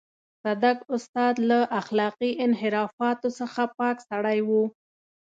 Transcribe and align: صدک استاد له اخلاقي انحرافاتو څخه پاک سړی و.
صدک 0.43 0.79
استاد 0.95 1.35
له 1.49 1.59
اخلاقي 1.79 2.31
انحرافاتو 2.45 3.29
څخه 3.39 3.61
پاک 3.77 3.97
سړی 4.09 4.39
و. 4.47 4.49